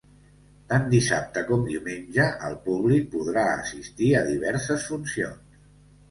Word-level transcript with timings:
Tant 0.69 0.85
dissabte 0.91 1.41
com 1.49 1.65
diumenge 1.67 2.25
el 2.47 2.55
públic 2.67 3.05
podrà 3.11 3.43
assistir 3.49 4.09
a 4.21 4.23
diverses 4.31 4.87
funcions. 4.93 5.61